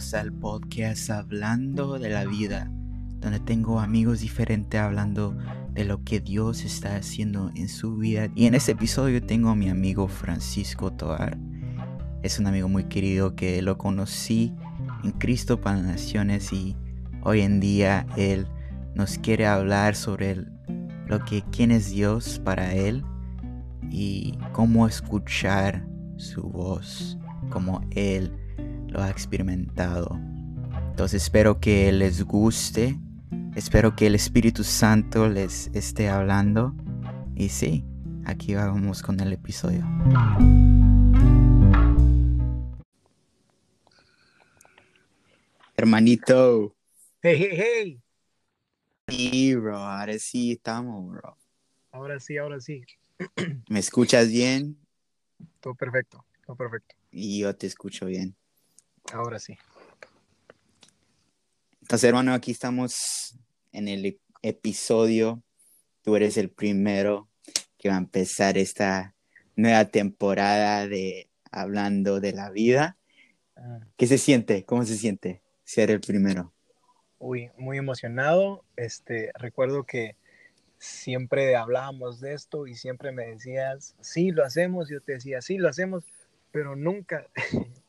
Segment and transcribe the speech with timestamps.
[0.00, 2.70] al podcast Hablando de la Vida,
[3.20, 5.36] donde tengo amigos diferentes hablando
[5.72, 8.28] de lo que Dios está haciendo en su vida.
[8.34, 11.36] Y en este episodio tengo a mi amigo Francisco Toar.
[12.22, 14.54] Es un amigo muy querido que lo conocí
[15.04, 16.74] en Cristo para Naciones y
[17.22, 18.46] hoy en día él
[18.94, 20.46] nos quiere hablar sobre
[21.06, 23.04] lo que quién es Dios para él
[23.90, 25.86] y cómo escuchar
[26.16, 27.18] su voz,
[27.50, 28.32] como él
[28.88, 30.18] lo ha experimentado.
[30.90, 32.98] Entonces espero que les guste,
[33.54, 36.74] espero que el Espíritu Santo les esté hablando
[37.34, 37.84] y sí,
[38.26, 39.86] aquí vamos con el episodio.
[45.76, 46.76] Hermanito.
[47.22, 48.02] Hey, hey, hey.
[49.08, 51.36] Sí, bro, ahora sí estamos, bro.
[51.90, 52.82] Ahora sí, ahora sí.
[53.68, 54.76] ¿Me escuchas bien?
[55.60, 56.94] Todo perfecto, todo perfecto.
[57.10, 58.36] Y yo te escucho bien.
[59.12, 59.56] Ahora sí.
[61.82, 63.36] Entonces, hermano, aquí estamos
[63.72, 65.42] en el episodio.
[66.02, 67.28] Tú eres el primero
[67.78, 69.14] que va a empezar esta
[69.56, 72.96] nueva temporada de Hablando de la Vida.
[73.56, 73.80] Ah.
[73.96, 74.64] ¿Qué se siente?
[74.64, 76.52] ¿Cómo se siente ser el primero?
[77.18, 78.64] Uy, muy emocionado.
[78.76, 80.16] Este, recuerdo que
[80.78, 84.88] siempre hablábamos de esto y siempre me decías, sí, lo hacemos.
[84.88, 86.04] Yo te decía, sí, lo hacemos,
[86.52, 87.26] pero nunca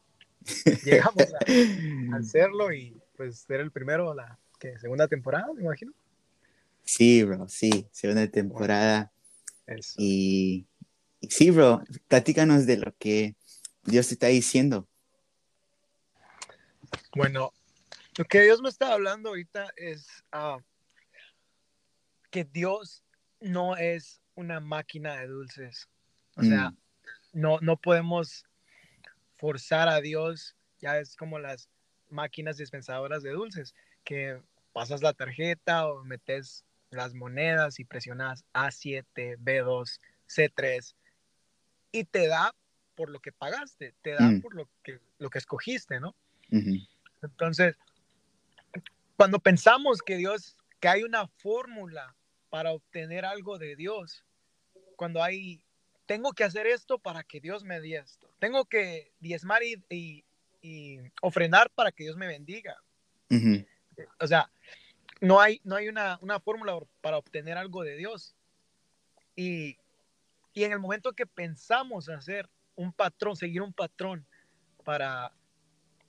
[0.83, 5.93] llegamos a, a hacerlo y pues ser el primero, la ¿qué, segunda temporada, me imagino.
[6.83, 9.11] Sí, bro, sí, segunda temporada.
[9.67, 9.93] Eso.
[9.97, 10.65] Y,
[11.19, 13.35] y sí, bro, platícanos de lo que
[13.83, 14.87] Dios te está diciendo.
[17.15, 17.53] Bueno,
[18.17, 20.57] lo que Dios me está hablando ahorita es ah,
[22.29, 23.03] que Dios
[23.39, 25.87] no es una máquina de dulces.
[26.35, 26.77] O sea, Mm.
[27.33, 28.45] no, no podemos
[29.41, 31.67] forzar a Dios, ya es como las
[32.09, 34.39] máquinas dispensadoras de dulces, que
[34.71, 40.93] pasas la tarjeta o metes las monedas y presionas A7, B2, C3
[41.91, 42.53] y te da
[42.95, 44.41] por lo que pagaste, te da Mm.
[44.41, 46.15] por lo que, lo que escogiste, ¿no?
[47.23, 47.77] Entonces,
[49.17, 52.15] cuando pensamos que Dios, que hay una fórmula
[52.49, 54.23] para obtener algo de Dios,
[54.97, 55.63] cuando hay,
[56.11, 60.25] tengo que hacer esto para que Dios me dé esto, tengo que diezmar y, y,
[60.61, 62.75] y ofrendar para que Dios me bendiga.
[63.29, 63.65] ujú,
[64.19, 64.51] O sea,
[65.21, 68.35] no hay, no hay una, una fórmula para obtener algo de Dios.
[69.37, 69.77] Y,
[70.53, 74.27] y en el momento que pensamos hacer un patrón, seguir un patrón
[74.83, 75.31] para,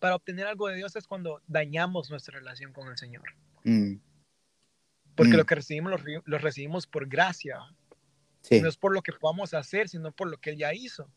[0.00, 3.22] para obtener algo de Dios es cuando dañamos nuestra relación con el Señor.
[3.62, 3.94] mm,
[5.14, 5.38] Porque Mm.
[5.38, 7.60] lo que recibimos lo, lo recibimos por gracia.
[8.42, 8.60] Sí.
[8.60, 11.08] No es por lo que podamos hacer, sino por lo que Él ya hizo.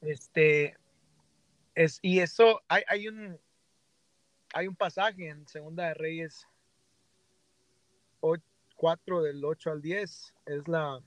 [0.00, 0.76] Este,
[1.74, 3.38] es, y eso, hay, hay, un,
[4.54, 6.46] hay un pasaje en Segunda de Reyes
[8.76, 11.00] 4 del 8 al 10, es la,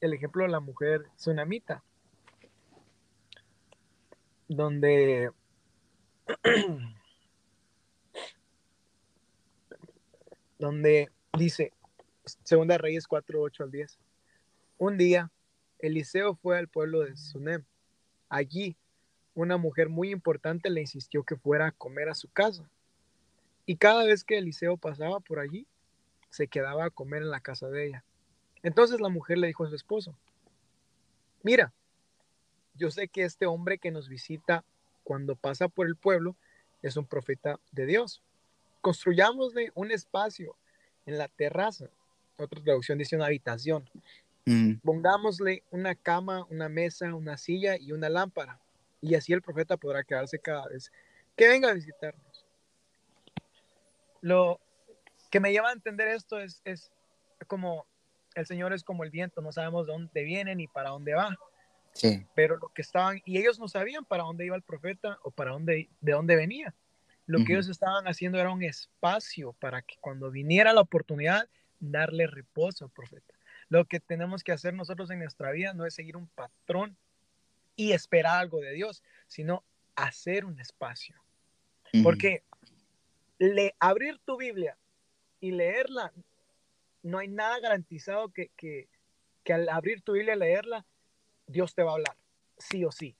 [0.00, 1.82] el ejemplo de la mujer tsunamita,
[4.48, 5.30] donde
[10.58, 11.72] donde dice,
[12.44, 13.98] Segunda Reyes 4, 8 al 10,
[14.78, 15.30] un día
[15.78, 17.64] Eliseo fue al pueblo de Sunem.
[18.28, 18.76] Allí,
[19.34, 22.68] una mujer muy importante le insistió que fuera a comer a su casa.
[23.66, 25.66] Y cada vez que Eliseo pasaba por allí,
[26.30, 28.04] se quedaba a comer en la casa de ella.
[28.62, 30.16] Entonces la mujer le dijo a su esposo,
[31.42, 31.72] mira,
[32.74, 34.64] yo sé que este hombre que nos visita
[35.04, 36.36] cuando pasa por el pueblo
[36.82, 38.22] es un profeta de Dios.
[38.80, 40.56] Construyámosle un espacio
[41.06, 41.90] en la terraza.
[42.38, 43.88] Otra traducción dice una habitación
[44.46, 48.60] mm, pongámosle una cama, una mesa, una silla y una lámpara.
[49.00, 50.90] Y así el profeta podrá quedarse cada vez
[51.36, 52.46] que venga a visitarnos.
[54.20, 54.60] Lo
[55.30, 56.90] que me lleva a entender esto es, es
[57.46, 57.86] como
[58.34, 61.36] el Señor es como el viento, no sabemos de dónde viene ni para dónde va,
[61.92, 62.24] Sí.
[62.34, 65.50] pero lo que estaban, y ellos no sabían para dónde iba el profeta o para
[65.52, 66.74] dónde, de dónde venía.
[67.26, 67.46] Lo Ujú.
[67.46, 71.48] que ellos estaban haciendo era un espacio para que cuando viniera la oportunidad,
[71.80, 73.34] darle reposo profeta.
[73.68, 76.96] Lo que tenemos que hacer nosotros en nuestra vida no es seguir un patrón
[77.76, 79.64] y esperar algo de Dios, sino
[79.94, 81.16] hacer un espacio.
[82.02, 82.42] Porque
[83.38, 84.76] le, abrir tu Biblia
[85.40, 86.12] y leerla,
[87.02, 88.88] no hay nada garantizado que, que,
[89.44, 90.84] que al abrir tu Biblia y leerla,
[91.46, 92.16] Dios te va a hablar,
[92.58, 93.16] sí o sí.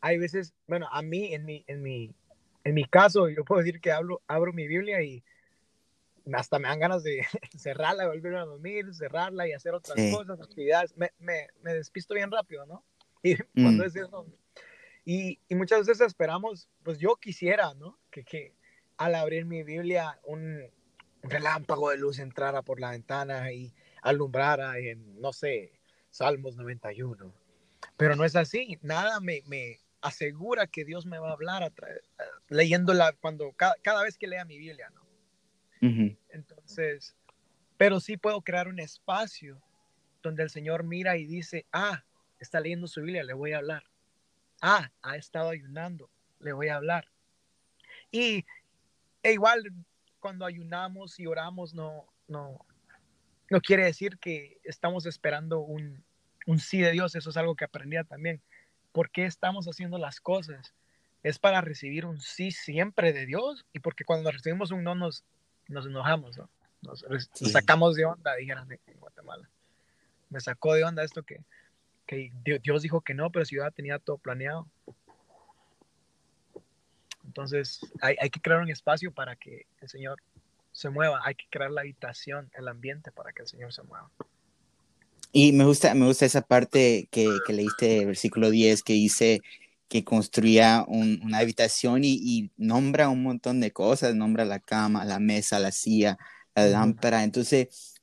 [0.00, 2.12] Hay veces, bueno, a mí, en mi, en mi,
[2.64, 5.22] en mi caso, yo puedo decir que hablo, abro mi Biblia y
[6.32, 7.26] hasta me dan ganas de
[7.56, 10.10] cerrarla, volver a dormir, cerrarla y hacer otras Sí.
[10.10, 10.96] cosas, actividades.
[10.96, 12.84] Me, me, me despisto bien rápido, ¿no?
[13.22, 13.86] Y cuando Mm.
[13.86, 14.26] es eso.
[15.04, 17.98] Y, y, muchas veces esperamos, pues yo quisiera, ¿no?
[18.10, 18.52] Que, que
[18.96, 20.70] al abrir mi Biblia un
[21.22, 23.72] relámpago de luz entrara por la ventana y
[24.02, 25.72] alumbrara en, no sé,
[26.10, 27.32] Salmos 91.
[27.96, 28.78] Pero no es así.
[28.82, 32.02] Nada me, me asegura que Dios me va a hablar a través,
[32.48, 35.01] leyéndola cuando cada, cada, vez que lea mi Biblia, ¿no?
[35.82, 37.16] Entonces,
[37.76, 39.60] pero sí puedo crear un espacio
[40.22, 42.04] donde el Señor mira y dice, ah,
[42.38, 43.82] está leyendo su Biblia, le voy a hablar.
[44.60, 46.08] Ah, ha estado ayunando,
[46.38, 47.08] le voy a hablar.
[48.12, 48.44] Y
[49.24, 49.72] e igual
[50.20, 52.64] cuando ayunamos y oramos no, no,
[53.50, 56.04] no quiere decir que estamos esperando un,
[56.46, 57.16] un sí de Dios.
[57.16, 58.40] Eso es algo que aprendía también.
[58.92, 60.74] ¿Por qué estamos haciendo las cosas?
[61.24, 65.24] Es para recibir un sí siempre de Dios y porque cuando recibimos un no nos,
[65.68, 66.48] nos enojamos, ¿no?
[66.82, 67.04] Nos,
[67.34, 69.48] sacamos de onda, dijeron en Guatemala.
[70.30, 71.40] Me sacó de onda esto que,
[72.06, 72.32] que
[72.62, 74.66] Dios dijo que no, pero si yo ya tenía todo planeado.
[77.24, 80.20] Entonces hay, hay, que crear un espacio para que el Señor
[80.72, 84.10] se mueva, hay que crear la habitación, el ambiente para que el Señor se mueva.
[85.32, 89.40] Y me gusta, me gusta esa parte que, que leíste, versículo 10, que dice
[89.92, 95.18] que construía una habitación y, y, nombra un montón de cosas, nombra la cama, la
[95.18, 96.16] mesa, la silla,
[96.54, 97.22] la lámpara.
[97.24, 98.00] Entonces,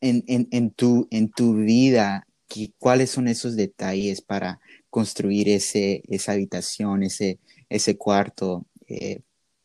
[0.00, 4.58] en, en, en, tu, en tu vida, ¿qué, ¿cuáles son esos detalles para
[4.88, 7.38] construir ese, esa habitación, ese,
[7.68, 9.20] ese cuarto, eh,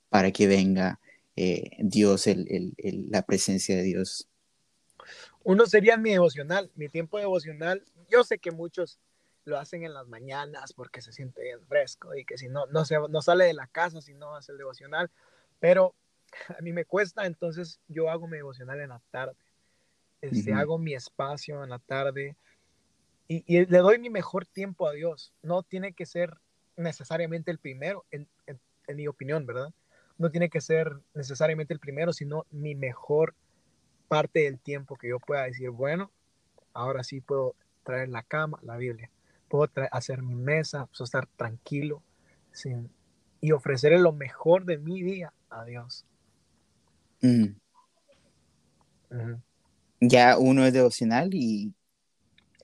[0.10, 1.00] para que venga
[1.38, 4.27] eh, Dios, el, el, la presencia de Dios?
[5.45, 7.86] Uno sería mi devocional, mi tiempo devocional.
[8.10, 9.00] Yo sé que muchos
[9.45, 12.86] lo hacen en las mañanas porque se siente bien fresco y que si no, no,
[12.86, 15.12] se, no sale de la casa si no hace el devocional,
[15.60, 15.95] pero
[16.57, 19.36] a mí me cuesta, entonces yo hago mi devocional en la tarde.
[20.22, 22.38] Este, Hago mi espacio en la tarde
[23.28, 25.34] y, y, le doy mi mejor tiempo a Dios.
[25.42, 26.38] No tiene que ser
[26.78, 28.57] necesariamente el primero, en, en,
[28.88, 29.74] en mi opinión, ¿verdad?
[30.18, 33.36] No tiene que ser necesariamente el primero, sino mi mejor
[34.07, 36.10] parte del tiempo que yo pueda decir, bueno,
[36.74, 39.10] ahora sí puedo traer la cama, la Biblia,
[39.53, 42.01] puedo hacer mi mesa, puedo estar tranquilo
[42.51, 42.89] sin,
[43.39, 46.07] y ofrecerle lo mejor de mi día a Dios.
[47.21, 47.50] Mm.
[50.00, 51.71] Ya uno es devocional y,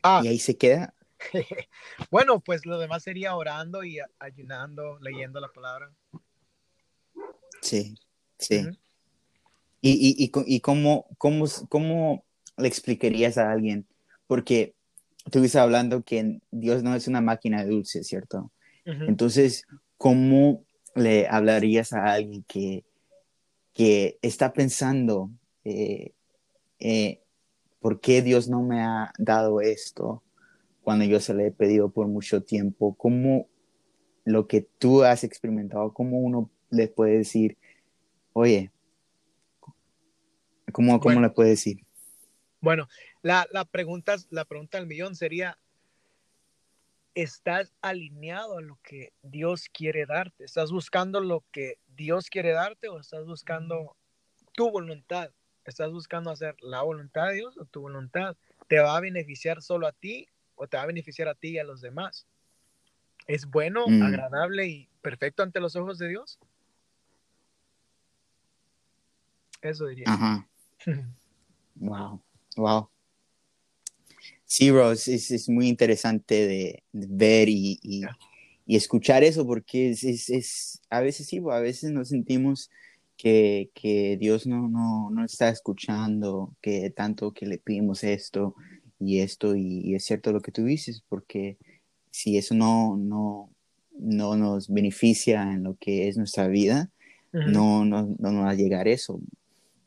[0.01, 0.21] ah.
[0.23, 0.95] y ahí se queda.
[2.09, 5.91] bueno, pues lo demás sería orando y ayunando, leyendo la palabra.
[7.61, 7.93] Sí,
[8.39, 8.65] sí.
[9.79, 12.25] ¿Y, y, y, y cómo, cómo, cómo,
[12.57, 13.85] le explicarías a alguien?
[14.25, 14.73] Porque
[15.29, 18.51] estuviste hablando que Dios no es una máquina de dulce, ¿cierto?
[18.85, 19.67] Entonces,
[19.97, 20.65] ¿cómo
[20.95, 22.83] le hablarías a alguien que,
[23.73, 25.29] que está pensando,
[25.63, 26.13] eh,
[26.79, 27.21] eh,
[27.79, 30.23] ¿por qué Dios no me ha dado esto
[30.81, 32.95] cuando yo se le he pedido por mucho tiempo?
[32.95, 33.47] ¿Cómo
[34.25, 37.57] lo que tú has experimentado, cómo uno le puede decir,
[38.33, 38.71] oye,
[40.71, 41.85] ¿Cómo, cómo le puede decir?
[42.61, 42.87] Bueno,
[43.21, 45.57] la, la, pregunta, la pregunta del millón sería,
[47.15, 50.43] ¿estás alineado a lo que Dios quiere darte?
[50.43, 53.95] ¿Estás buscando lo que Dios quiere darte o estás buscando
[54.53, 55.31] tu voluntad?
[55.65, 58.35] ¿Estás buscando hacer la voluntad de Dios o tu voluntad?
[58.67, 61.59] ¿Te va a beneficiar solo a ti o te va a beneficiar a ti y
[61.59, 62.25] a los demás?
[63.27, 64.01] ¿Es bueno, mm.
[64.01, 66.39] agradable y perfecto ante los ojos de Dios?
[69.61, 70.05] Eso diría.
[70.07, 70.47] Ajá.
[71.75, 72.21] wow,
[72.55, 72.89] wow.
[74.51, 81.01] Sí, Rose, es, muy interesante de, ver y, y, escuchar eso porque es, es, a
[81.01, 82.71] veces sí, a veces nos sentimos
[83.15, 88.55] que, que Dios no, no, no, está escuchando, que tanto que le pedimos esto
[88.99, 91.59] y esto, y, es cierto lo que tú dices, porque
[92.09, 93.51] si eso no, no,
[93.99, 96.89] no nos beneficia en lo que es nuestra vida,
[97.31, 99.21] no, no, no nos va a llegar eso.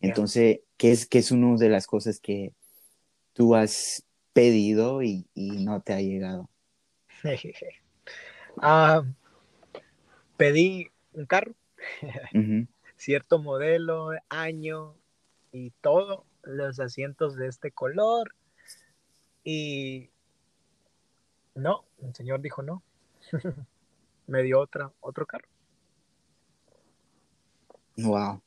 [0.00, 2.52] Entonces, ¿qué es, qué es una de las cosas que
[3.32, 6.48] tú has pedido y, y no te ha llegado?
[8.60, 9.02] Ah,
[10.36, 11.54] pedí un carro,
[12.96, 14.94] cierto modelo, año
[15.52, 18.34] y todo, los asientos de este color.
[19.42, 20.10] Y
[21.54, 22.82] no, el señor dijo no.
[24.26, 25.48] Me dio otra, otro carro.
[27.96, 28.42] Wow.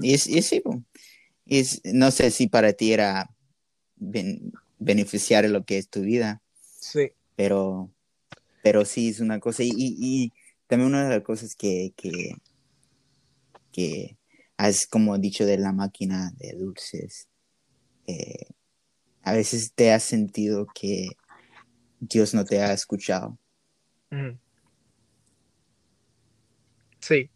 [0.00, 0.52] Y es, es,
[1.46, 3.30] es, no sé si para ti era
[4.78, 6.42] beneficiar lo que es tu vida.
[6.80, 7.12] Sí.
[7.36, 7.90] Pero,
[8.62, 9.62] pero sí es una cosa.
[9.62, 10.32] Y, y,
[10.66, 12.36] también una de las cosas que, que,
[13.72, 14.16] que
[14.56, 17.28] has como dicho de la máquina de dulces,
[18.06, 18.46] eh,
[19.22, 21.08] a veces te has sentido que
[22.00, 23.38] Dios no te ha escuchado.
[27.00, 27.30] Sí.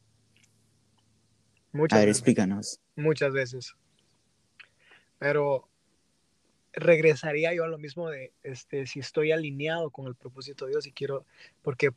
[1.73, 2.81] Muchas a ver, explícanos.
[2.97, 3.75] Muchas veces.
[5.19, 5.69] Pero
[6.79, 10.87] regresaría yo a lo mismo de este, si estoy alineado con el propósito de Dios
[10.87, 11.25] y quiero,
[11.63, 11.91] porque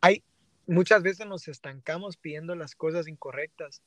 [0.00, 0.22] hay
[0.66, 3.82] muchas veces nos estancamos pidiendo las cosas incorrectas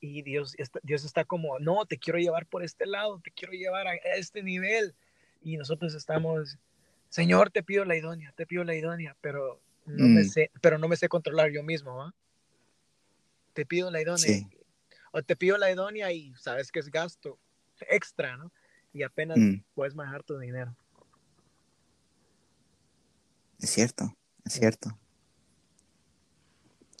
[0.00, 3.88] y Dios, Dios está como, no, te quiero llevar por este lado, te quiero llevar
[3.88, 4.94] a este nivel
[5.42, 6.58] y nosotros estamos,
[7.08, 10.28] Señor, te pido la idónea, te pido la idónea, pero no me mm.
[10.28, 12.14] sé, pero no me sé controlar yo mismo, ¿va?
[13.52, 14.48] Te pido la idónea.
[15.12, 17.38] O te pido la idónea y sabes que es gasto
[17.88, 18.52] extra, ¿no?
[18.92, 19.64] Y apenas mm.
[19.74, 20.76] puedes manejar tu dinero.
[23.60, 24.14] Es cierto,
[24.44, 24.98] es cierto.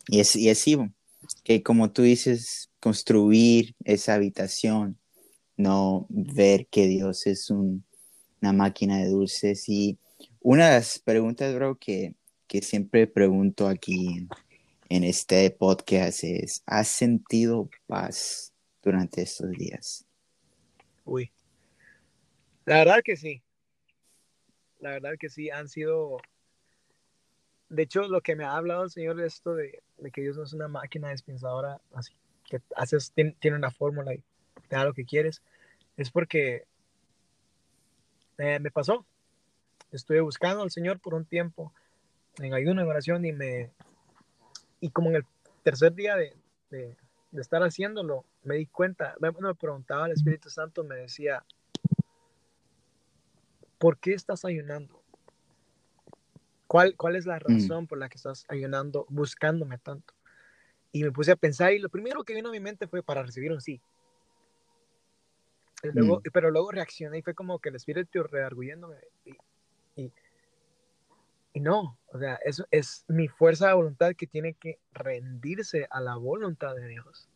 [0.08, 0.64] Y es, y es
[1.42, 4.98] que como tú dices, construir esa habitación,
[5.56, 7.84] no ver que Dios es un,
[8.42, 9.68] una máquina de dulces.
[9.68, 9.98] Y
[10.40, 12.14] una de las preguntas, bro, que,
[12.46, 14.28] que siempre pregunto aquí
[14.88, 18.52] en este podcast es, ¿has sentido paz
[18.82, 20.06] durante estos días?
[21.04, 21.30] Uy,
[22.64, 23.42] la verdad que sí.
[24.80, 26.18] La verdad que sí, han sido...
[27.68, 29.82] De hecho, lo que me ha hablado el Señor de esto de,
[30.12, 34.22] que Dios no es una máquina dispensadora, así, que haces, tiene, una fórmula y
[34.68, 35.42] te da lo que quieres,
[35.96, 36.66] es porque
[38.38, 39.06] eh, me pasó.
[39.90, 41.72] Estuve buscando al Señor por un tiempo
[42.38, 43.72] en ayuno, en oración y me...
[44.80, 45.24] Y como en el
[45.62, 46.96] tercer día de,
[47.34, 51.44] de estar haciéndolo, me di cuenta, me, me preguntaba el Espíritu Santo, me decía,
[53.78, 55.02] ¿por qué estás ayunando?
[56.68, 57.40] ¿Cuál, cuál es la mm.
[57.40, 60.14] razón por la que estás ayunando, buscándome tanto?
[60.92, 63.22] Y me puse a pensar y lo primero que vino a mi mente fue para
[63.22, 63.80] recibir un sí.
[65.82, 66.30] Luego, mm.
[66.32, 68.96] Pero luego reaccioné y fue como que el espíritu rearguyéndome.
[69.24, 69.32] Y,
[71.54, 76.00] y, no, o sea, eso es mi fuerza de voluntad que tiene que rendirse a
[76.00, 77.28] la voluntad de Dios.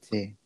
[0.00, 0.36] Sí.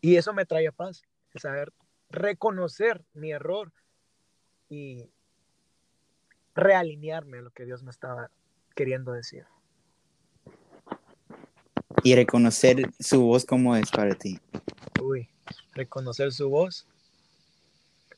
[0.00, 1.02] Y eso me trae paz,
[1.34, 1.72] saber
[2.08, 3.72] reconocer mi error,
[4.68, 5.08] y
[6.54, 8.30] realinearme a lo que Dios me estaba
[8.74, 9.44] queriendo decir.
[12.02, 14.38] Y reconocer su voz como es para ti.
[15.00, 15.28] Uy,
[15.72, 16.86] reconocer su voz.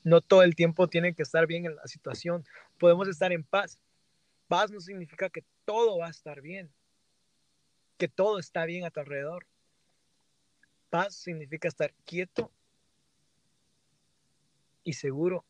[0.03, 2.45] No todo el tiempo tiene que estar bien en la situación.
[2.79, 3.79] Podemos estar en paz.
[4.49, 6.73] Paz no significa que todo va a estar bien,
[7.99, 9.47] que todo está bien a tu alrededor.
[10.91, 12.53] Paz significa estar quieto
[14.85, 15.45] y seguro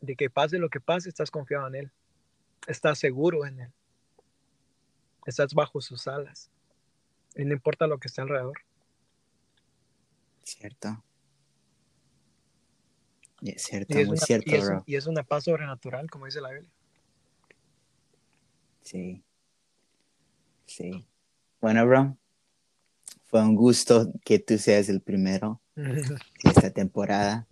[0.00, 1.92] de que pase lo que pase, estás confiado en Él.
[2.66, 3.72] Estás seguro en Él.
[5.24, 6.50] Estás bajo sus alas.
[7.36, 8.60] Y no importa lo que esté alrededor.
[10.42, 11.02] Cierto.
[13.42, 14.82] Y es cierto, muy cierto, y es, bro.
[14.86, 16.70] Y es una paz sobrenatural, como dice la Biblia.
[18.82, 19.22] Sí.
[20.66, 21.04] Sí.
[21.60, 22.16] Bueno, bro.
[23.24, 26.04] Fue un gusto que tú seas el primero de
[26.44, 27.46] esta temporada.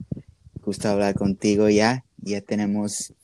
[0.62, 3.14] Gusto hablar contigo ya ya tenemos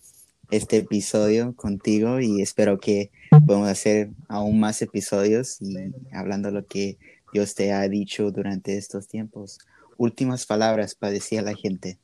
[0.51, 3.11] este episodio contigo y espero que
[3.47, 5.77] podamos hacer aún más episodios y
[6.13, 6.99] hablando lo que
[7.33, 9.59] Dios te ha dicho durante estos tiempos.
[9.97, 11.99] Últimas palabras para decir a la gente.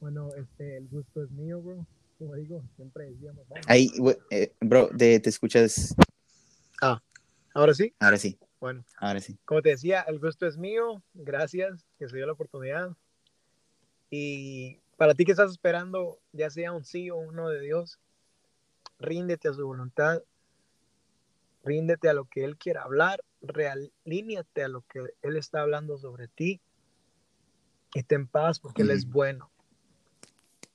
[0.00, 1.86] Bueno, este, el gusto es mío, bro.
[2.18, 3.46] Como digo, siempre decíamos.
[3.66, 3.90] Ahí,
[4.30, 5.94] eh, bro, te, te escuchas.
[6.82, 7.00] Ah,
[7.54, 7.94] ahora sí.
[8.00, 8.38] Ahora sí.
[8.60, 9.38] Bueno, ahora sí.
[9.44, 11.02] Como te decía, el gusto es mío.
[11.14, 12.96] Gracias que se dio la oportunidad.
[14.10, 18.00] Y para ti que estás esperando, ya sea un sí o un no de Dios,
[18.98, 20.22] ríndete a su voluntad,
[21.62, 26.26] ríndete a lo que Él quiera hablar, realíñate a lo que Él está hablando sobre
[26.28, 26.60] ti
[27.94, 29.50] y ten paz porque Él es bueno.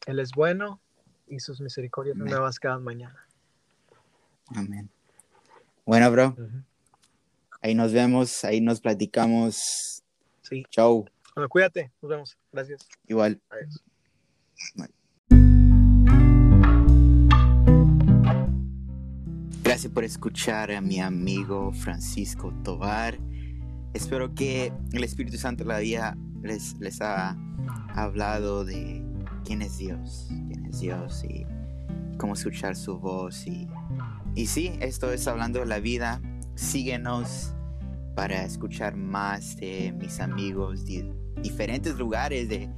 [0.05, 0.81] Él es bueno
[1.27, 3.25] y sus misericordias son nuevas cada mañana.
[4.47, 4.89] Amén.
[5.85, 6.35] Bueno, bro.
[7.61, 10.03] Ahí nos vemos, ahí nos platicamos.
[10.41, 10.65] Sí.
[10.69, 11.05] Chau.
[11.35, 12.37] Bueno, cuídate, nos vemos.
[12.51, 12.87] Gracias.
[13.07, 13.41] Igual.
[19.63, 23.17] Gracias por escuchar a mi amigo Francisco Tobar.
[23.93, 27.37] Espero que el Espíritu Santo la día les, les ha
[27.95, 29.12] hablado de
[29.43, 31.45] quién es Dios, quién es Dios y
[32.17, 33.45] cómo escuchar su voz.
[33.47, 33.67] Y,
[34.35, 36.21] y sí, esto es hablando de la vida.
[36.55, 37.53] Síguenos
[38.15, 42.69] para escuchar más de mis amigos de diferentes lugares de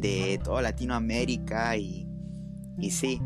[0.00, 2.06] de toda Latinoamérica y,
[2.78, 3.20] y sí,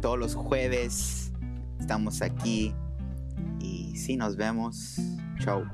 [0.00, 1.32] todos los jueves
[1.80, 2.74] estamos aquí
[3.60, 4.96] y sí, nos vemos.
[5.40, 5.64] Chau.